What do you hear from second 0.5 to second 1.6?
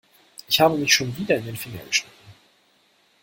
habe mich schon wieder in den